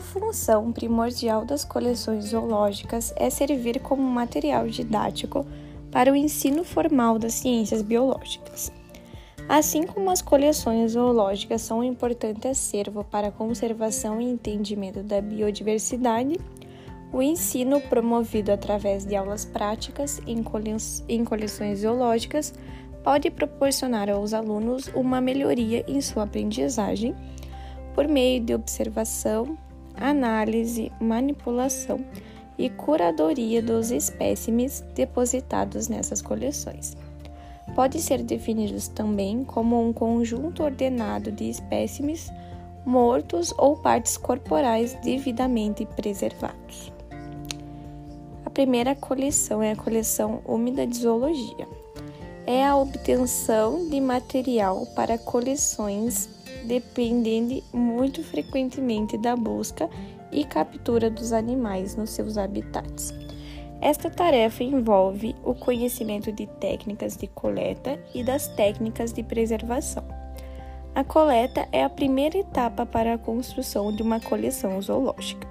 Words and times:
A 0.00 0.02
função 0.02 0.72
primordial 0.72 1.44
das 1.44 1.62
coleções 1.62 2.28
zoológicas 2.28 3.12
é 3.16 3.28
servir 3.28 3.80
como 3.80 4.02
material 4.02 4.66
didático 4.66 5.44
para 5.92 6.10
o 6.10 6.16
ensino 6.16 6.64
formal 6.64 7.18
das 7.18 7.34
ciências 7.34 7.82
biológicas. 7.82 8.72
Assim 9.46 9.82
como 9.82 10.10
as 10.10 10.22
coleções 10.22 10.92
zoológicas 10.92 11.60
são 11.60 11.80
um 11.80 11.84
importante 11.84 12.48
acervo 12.48 13.04
para 13.04 13.28
a 13.28 13.30
conservação 13.30 14.22
e 14.22 14.24
entendimento 14.24 15.02
da 15.02 15.20
biodiversidade, 15.20 16.40
o 17.12 17.20
ensino 17.20 17.78
promovido 17.82 18.50
através 18.50 19.04
de 19.04 19.14
aulas 19.14 19.44
práticas 19.44 20.18
em, 20.26 20.42
coleções 21.24 21.80
zoológicas 21.80 22.54
pode 23.04 23.30
proporcionar 23.30 24.08
aos 24.08 24.32
alunos 24.32 24.88
uma 24.94 25.20
melhoria 25.20 25.84
em 25.86 26.00
sua 26.00 26.22
aprendizagem 26.22 27.14
por 27.94 28.08
meio 28.08 28.40
de 28.40 28.54
observação, 28.54 29.58
análise, 30.00 30.90
manipulação 31.00 32.00
e 32.58 32.68
curadoria 32.68 33.62
dos 33.62 33.90
espécimes 33.90 34.82
depositados 34.94 35.88
nessas 35.88 36.20
coleções. 36.20 36.96
Pode 37.74 38.00
ser 38.00 38.22
definidos 38.22 38.88
também 38.88 39.44
como 39.44 39.80
um 39.80 39.92
conjunto 39.92 40.64
ordenado 40.64 41.30
de 41.30 41.48
espécimes 41.48 42.30
mortos 42.84 43.54
ou 43.56 43.76
partes 43.76 44.16
corporais 44.16 44.94
devidamente 45.02 45.86
preservados. 45.86 46.92
A 48.44 48.50
primeira 48.50 48.94
coleção 48.94 49.62
é 49.62 49.72
a 49.72 49.76
coleção 49.76 50.42
úmida 50.44 50.86
de 50.86 50.96
zoologia. 50.96 51.68
É 52.46 52.66
a 52.66 52.76
obtenção 52.76 53.88
de 53.88 54.00
material 54.00 54.86
para 54.96 55.16
coleções 55.16 56.28
dependendo 56.64 57.62
muito 57.72 58.22
frequentemente 58.22 59.16
da 59.18 59.36
busca 59.36 59.88
e 60.32 60.44
captura 60.44 61.10
dos 61.10 61.32
animais 61.32 61.96
nos 61.96 62.10
seus 62.10 62.38
habitats. 62.38 63.12
Esta 63.80 64.10
tarefa 64.10 64.62
envolve 64.62 65.34
o 65.42 65.54
conhecimento 65.54 66.30
de 66.30 66.46
técnicas 66.46 67.16
de 67.16 67.26
coleta 67.26 67.98
e 68.14 68.22
das 68.22 68.46
técnicas 68.48 69.12
de 69.12 69.22
preservação. 69.22 70.04
A 70.94 71.02
coleta 71.02 71.66
é 71.72 71.82
a 71.82 71.88
primeira 71.88 72.38
etapa 72.38 72.84
para 72.84 73.14
a 73.14 73.18
construção 73.18 73.94
de 73.94 74.02
uma 74.02 74.20
coleção 74.20 74.80
zoológica 74.82 75.48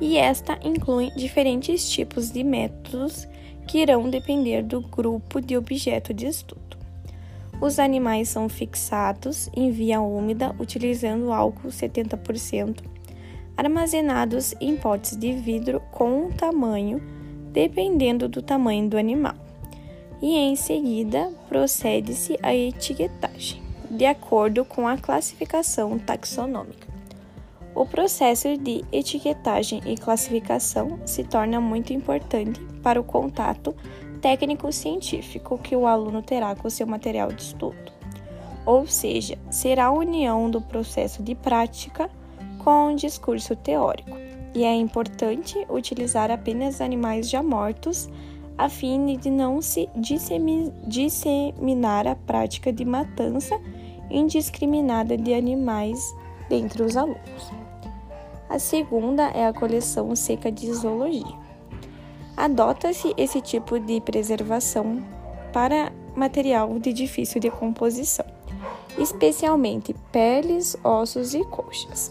e 0.00 0.16
esta 0.16 0.58
inclui 0.62 1.10
diferentes 1.10 1.88
tipos 1.88 2.30
de 2.30 2.42
métodos 2.42 3.28
que 3.66 3.78
irão 3.78 4.08
depender 4.08 4.62
do 4.62 4.80
grupo 4.80 5.40
de 5.40 5.56
objeto 5.56 6.14
de 6.14 6.26
estudo. 6.26 6.79
Os 7.60 7.78
animais 7.78 8.28
são 8.30 8.48
fixados 8.48 9.50
em 9.54 9.70
via 9.70 10.00
úmida 10.00 10.54
utilizando 10.58 11.30
álcool 11.30 11.68
70%, 11.68 12.78
armazenados 13.56 14.54
em 14.60 14.76
potes 14.76 15.14
de 15.14 15.32
vidro 15.34 15.80
com 15.92 16.26
um 16.26 16.30
tamanho 16.30 17.02
dependendo 17.52 18.28
do 18.28 18.40
tamanho 18.40 18.88
do 18.88 18.96
animal. 18.96 19.34
E 20.22 20.36
em 20.36 20.56
seguida 20.56 21.30
procede-se 21.48 22.38
à 22.42 22.54
etiquetagem, 22.54 23.62
de 23.90 24.06
acordo 24.06 24.64
com 24.64 24.86
a 24.86 24.96
classificação 24.96 25.98
taxonômica. 25.98 26.88
O 27.74 27.86
processo 27.86 28.56
de 28.56 28.84
etiquetagem 28.92 29.80
e 29.86 29.96
classificação 29.96 30.98
se 31.06 31.24
torna 31.24 31.60
muito 31.60 31.92
importante 31.92 32.60
para 32.82 33.00
o 33.00 33.04
contato 33.04 33.74
técnico-científico 34.20 35.58
que 35.58 35.74
o 35.74 35.86
aluno 35.86 36.22
terá 36.22 36.54
com 36.54 36.68
seu 36.70 36.86
material 36.86 37.32
de 37.32 37.42
estudo. 37.42 37.92
Ou 38.66 38.86
seja, 38.86 39.38
será 39.50 39.86
a 39.86 39.92
união 39.92 40.50
do 40.50 40.60
processo 40.60 41.22
de 41.22 41.34
prática 41.34 42.10
com 42.58 42.92
o 42.92 42.96
discurso 42.96 43.56
teórico. 43.56 44.16
E 44.54 44.64
é 44.64 44.74
importante 44.74 45.64
utilizar 45.68 46.30
apenas 46.30 46.80
animais 46.80 47.30
já 47.30 47.42
mortos 47.42 48.08
a 48.58 48.68
fim 48.68 49.16
de 49.16 49.30
não 49.30 49.62
se 49.62 49.88
disseminar 50.86 52.06
a 52.06 52.14
prática 52.14 52.70
de 52.72 52.84
matança 52.84 53.58
indiscriminada 54.10 55.16
de 55.16 55.32
animais 55.32 56.14
dentre 56.48 56.82
os 56.82 56.96
alunos. 56.96 57.50
A 58.50 58.58
segunda 58.58 59.28
é 59.28 59.46
a 59.46 59.52
coleção 59.52 60.14
seca 60.14 60.50
de 60.52 60.70
zoologia. 60.74 61.39
Adota-se 62.40 63.12
esse 63.18 63.38
tipo 63.42 63.78
de 63.78 64.00
preservação 64.00 65.04
para 65.52 65.92
material 66.16 66.78
de 66.78 66.90
difícil 66.90 67.38
decomposição, 67.38 68.24
especialmente 68.96 69.94
peles, 70.10 70.74
ossos 70.82 71.34
e 71.34 71.44
coxas. 71.44 72.10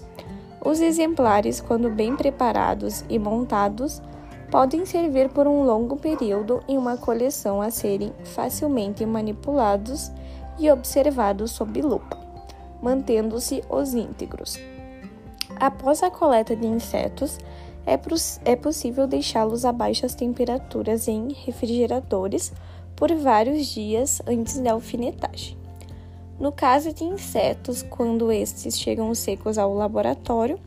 Os 0.63 0.81
exemplares, 0.81 1.59
quando 1.59 1.89
bem 1.89 2.16
preparados 2.16 3.03
e 3.09 3.18
montados, 3.18 4.03
podem 4.51 4.85
servir 4.85 5.29
por 5.29 5.47
um 5.47 5.63
longo 5.63 5.95
período 5.95 6.63
em 6.68 6.78
uma 6.78 6.95
coleção 6.95 7.59
a 7.59 7.72
serem 7.72 8.13
facilmente 8.23 9.03
manipulados 9.07 10.12
e 10.59 10.69
observados 10.69 11.50
sob 11.50 11.81
lupa, 11.81 12.19
mantendo-se 12.84 13.63
os 13.68 13.95
íntegros. 13.95 14.59
Após 15.59 16.03
a 16.03 16.12
coleta 16.12 16.56
de 16.56 16.68
insetos, 16.68 17.39
é, 17.89 18.51
é 18.51 18.55
possível 18.55 19.07
deixá-los 19.07 19.66
a 19.66 19.72
baixas 19.72 20.13
temperaturas 20.13 21.07
em 21.07 21.33
refrigeradores 21.33 22.53
por 22.95 23.11
vários 23.16 23.66
dias 23.67 24.22
antes 24.27 24.59
da 24.59 24.73
alfinetagem. 24.73 25.57
No 26.39 26.51
caso 26.51 26.94
de 26.94 27.03
insetos, 27.03 27.81
quando 27.81 28.31
estes 28.31 28.79
chegam 28.79 29.13
secos 29.16 29.57
ao 29.57 29.73
laboratório, 29.73 30.59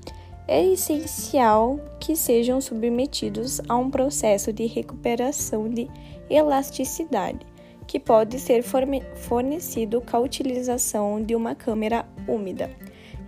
é 0.49 0.63
essencial 0.65 1.79
que 2.01 2.17
sejam 2.17 2.61
submetidos 2.61 3.61
a 3.69 3.77
um 3.77 3.89
processo 3.89 4.53
de 4.53 4.67
recuperação 4.67 5.69
de 5.69 5.89
elasticidade, 6.29 7.47
que 7.87 8.01
pode 8.01 8.39
ser 8.41 8.63
fornecido 8.63 10.01
com 10.01 10.17
a 10.17 10.21
utilização 10.21 11.23
de 11.23 11.37
uma 11.37 11.55
câmera 11.55 12.05
úmida 12.27 12.69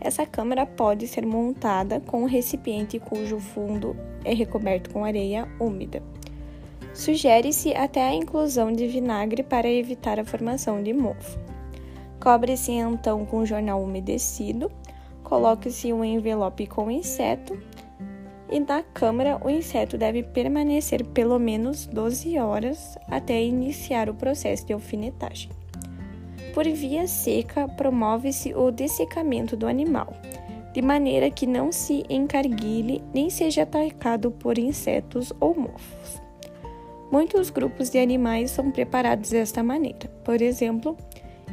essa 0.00 0.26
câmara 0.26 0.66
pode 0.66 1.06
ser 1.06 1.24
montada 1.24 2.00
com 2.00 2.22
um 2.22 2.26
recipiente 2.26 2.98
cujo 2.98 3.38
fundo 3.38 3.96
é 4.24 4.34
recoberto 4.34 4.90
com 4.90 5.04
areia 5.04 5.48
úmida. 5.60 6.02
Sugere-se 6.92 7.74
até 7.74 8.02
a 8.02 8.14
inclusão 8.14 8.72
de 8.72 8.86
vinagre 8.86 9.42
para 9.42 9.68
evitar 9.68 10.20
a 10.20 10.24
formação 10.24 10.82
de 10.82 10.92
mofo. 10.92 11.38
Cobre-se 12.20 12.72
então 12.72 13.26
com 13.26 13.44
jornal 13.44 13.82
umedecido, 13.82 14.70
coloque-se 15.22 15.92
um 15.92 16.04
envelope 16.04 16.66
com 16.66 16.90
inseto 16.90 17.58
e 18.50 18.60
na 18.60 18.82
câmara 18.82 19.40
o 19.44 19.50
inseto 19.50 19.98
deve 19.98 20.22
permanecer 20.22 21.04
pelo 21.06 21.38
menos 21.38 21.86
12 21.86 22.38
horas 22.38 22.96
até 23.08 23.42
iniciar 23.42 24.08
o 24.08 24.14
processo 24.14 24.66
de 24.66 24.72
alfinetagem. 24.72 25.50
Por 26.54 26.68
via 26.68 27.08
seca, 27.08 27.66
promove-se 27.66 28.54
o 28.54 28.70
dessecamento 28.70 29.56
do 29.56 29.66
animal, 29.66 30.14
de 30.72 30.80
maneira 30.80 31.28
que 31.28 31.48
não 31.48 31.72
se 31.72 32.04
encarguile 32.08 33.02
nem 33.12 33.28
seja 33.28 33.64
atacado 33.64 34.30
por 34.30 34.56
insetos 34.56 35.32
ou 35.40 35.52
mofos. 35.56 36.22
Muitos 37.10 37.50
grupos 37.50 37.90
de 37.90 37.98
animais 37.98 38.52
são 38.52 38.70
preparados 38.70 39.30
desta 39.30 39.64
maneira, 39.64 40.08
por 40.24 40.40
exemplo, 40.40 40.96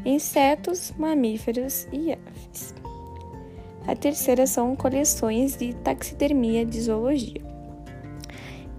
insetos, 0.05 0.93
mamíferos 0.95 1.87
e 1.91 2.13
aves. 2.13 2.75
A 3.87 3.95
terceira 3.95 4.45
são 4.45 4.75
coleções 4.75 5.57
de 5.57 5.73
taxidermia 5.77 6.63
de 6.63 6.79
zoologia. 6.79 7.41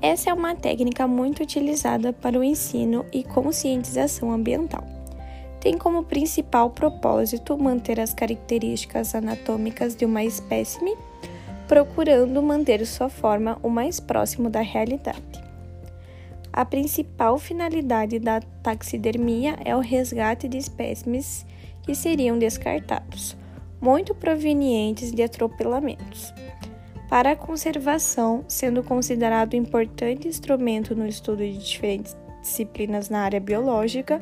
Essa 0.00 0.30
é 0.30 0.32
uma 0.32 0.54
técnica 0.54 1.08
muito 1.08 1.42
utilizada 1.42 2.12
para 2.12 2.38
o 2.38 2.44
ensino 2.44 3.04
e 3.12 3.24
conscientização 3.24 4.30
ambiental 4.30 4.91
tem 5.62 5.78
como 5.78 6.02
principal 6.02 6.70
propósito 6.70 7.56
manter 7.56 8.00
as 8.00 8.12
características 8.12 9.14
anatômicas 9.14 9.94
de 9.94 10.04
uma 10.04 10.24
espécime, 10.24 10.96
procurando 11.68 12.42
manter 12.42 12.84
sua 12.84 13.08
forma 13.08 13.56
o 13.62 13.70
mais 13.70 14.00
próximo 14.00 14.50
da 14.50 14.60
realidade. 14.60 15.40
A 16.52 16.64
principal 16.64 17.38
finalidade 17.38 18.18
da 18.18 18.40
taxidermia 18.60 19.56
é 19.64 19.74
o 19.76 19.78
resgate 19.78 20.48
de 20.48 20.58
espécimes 20.58 21.46
que 21.84 21.94
seriam 21.94 22.36
descartados, 22.36 23.36
muito 23.80 24.16
provenientes 24.16 25.12
de 25.12 25.22
atropelamentos. 25.22 26.34
Para 27.08 27.30
a 27.30 27.36
conservação, 27.36 28.44
sendo 28.48 28.82
considerado 28.82 29.54
importante 29.54 30.26
instrumento 30.26 30.96
no 30.96 31.06
estudo 31.06 31.38
de 31.38 31.56
diferentes 31.56 32.16
disciplinas 32.40 33.08
na 33.08 33.20
área 33.20 33.38
biológica, 33.38 34.20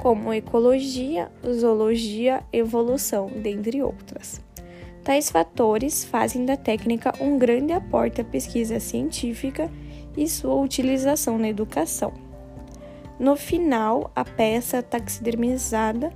como 0.00 0.32
ecologia, 0.32 1.30
zoologia, 1.46 2.42
evolução, 2.50 3.26
dentre 3.28 3.82
outras. 3.82 4.40
Tais 5.04 5.30
fatores 5.30 6.04
fazem 6.04 6.46
da 6.46 6.56
técnica 6.56 7.12
um 7.20 7.38
grande 7.38 7.74
aporte 7.74 8.18
à 8.18 8.24
pesquisa 8.24 8.80
científica 8.80 9.70
e 10.16 10.26
sua 10.26 10.54
utilização 10.54 11.36
na 11.36 11.50
educação. 11.50 12.14
No 13.18 13.36
final, 13.36 14.10
a 14.16 14.24
peça 14.24 14.82
taxidermizada 14.82 16.10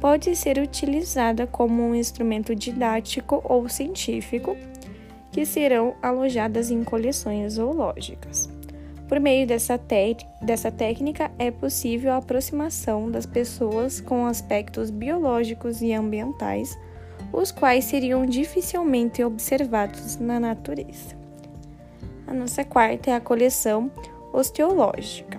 pode 0.00 0.36
ser 0.36 0.58
utilizada 0.58 1.44
como 1.44 1.82
um 1.82 1.94
instrumento 1.94 2.54
didático 2.54 3.42
ou 3.44 3.68
científico 3.68 4.56
que 5.32 5.44
serão 5.44 5.96
alojadas 6.00 6.70
em 6.70 6.84
coleções 6.84 7.54
zoológicas. 7.54 8.48
Por 9.14 9.20
meio 9.20 9.46
dessa, 9.46 9.80
dessa 10.42 10.72
técnica, 10.72 11.30
é 11.38 11.48
possível 11.48 12.10
a 12.10 12.16
aproximação 12.16 13.08
das 13.08 13.24
pessoas 13.24 14.00
com 14.00 14.26
aspectos 14.26 14.90
biológicos 14.90 15.80
e 15.80 15.92
ambientais, 15.92 16.76
os 17.32 17.52
quais 17.52 17.84
seriam 17.84 18.26
dificilmente 18.26 19.22
observados 19.22 20.16
na 20.16 20.40
natureza. 20.40 21.16
A 22.26 22.34
nossa 22.34 22.64
quarta 22.64 23.10
é 23.10 23.14
a 23.14 23.20
coleção 23.20 23.88
osteológica. 24.32 25.38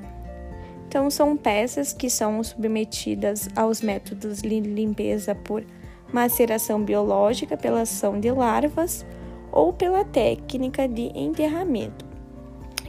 Então, 0.88 1.10
são 1.10 1.36
peças 1.36 1.92
que 1.92 2.10
são 2.10 2.42
submetidas 2.46 3.50
aos 3.58 3.82
métodos 3.82 4.42
de 4.42 4.62
limpeza 4.62 5.36
por 5.36 5.66
maceração 6.14 6.82
biológica, 6.82 7.58
pela 7.58 7.82
ação 7.82 8.22
de 8.22 8.32
larvas 8.32 9.06
ou 9.52 9.74
pela 9.74 10.06
técnica 10.06 10.88
de 10.88 11.12
enterramento, 11.14 12.05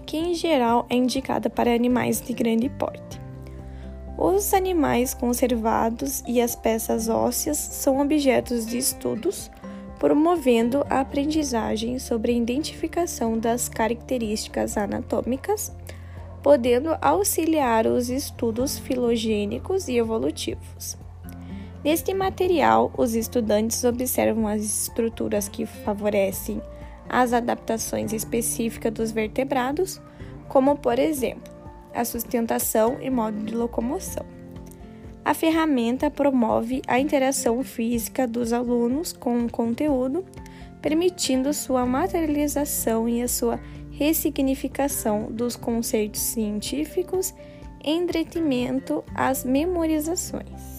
que 0.07 0.17
em 0.17 0.35
geral 0.35 0.87
é 0.89 0.95
indicada 0.95 1.51
para 1.51 1.75
animais 1.75 2.21
de 2.21 2.33
grande 2.33 2.69
porte. 2.69 3.21
Os 4.17 4.55
animais 4.55 5.13
conservados 5.13 6.23
e 6.27 6.41
as 6.41 6.57
peças 6.57 7.09
ósseas 7.09 7.59
são 7.59 8.01
objetos 8.01 8.65
de 8.65 8.79
estudos, 8.79 9.51
promovendo 9.99 10.87
a 10.89 11.01
aprendizagem 11.01 11.99
sobre 11.99 12.33
a 12.33 12.35
identificação 12.35 13.39
das 13.39 13.69
características 13.69 14.77
anatômicas, 14.79 15.75
podendo 16.43 16.97
auxiliar 17.03 17.87
os 17.87 18.09
estudos 18.09 18.79
filogênicos 18.79 19.89
e 19.89 19.97
evolutivos. 19.97 20.97
Neste 21.85 22.15
material, 22.15 22.91
os 22.97 23.15
estudantes 23.15 23.85
observam 23.85 24.47
as 24.47 24.63
estruturas 24.63 25.49
que 25.49 25.67
favorecem 25.67 26.61
as 27.09 27.33
adaptações 27.33 28.13
específicas 28.13 28.93
dos 28.93 29.11
vertebrados, 29.11 30.01
como, 30.49 30.77
por 30.77 30.99
exemplo, 30.99 31.53
a 31.95 32.05
sustentação 32.05 32.99
e 33.01 33.11
modo 33.11 33.39
de 33.39 33.55
locomoção. 33.55 34.25
A 35.25 35.35
ferramenta 35.35 36.11
promove 36.11 36.83
a 36.87 37.01
interação 37.01 37.63
física 37.65 38.29
dos 38.29 38.53
alunos 38.53 39.13
com 39.13 39.45
o 39.45 39.51
conteúdo, 39.51 40.25
permitindo 40.81 41.53
sua 41.53 41.85
materialização 41.85 43.09
e 43.09 43.21
a 43.21 43.27
sua 43.27 43.59
ressignificação 43.91 45.29
dos 45.31 45.57
conceitos 45.57 46.21
científicos 46.21 47.35
em 47.83 48.07
detrimento 48.07 49.03
às 49.15 49.43
memorizações. 49.43 50.76